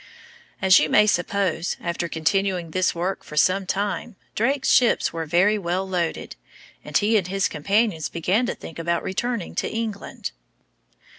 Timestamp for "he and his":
6.97-7.47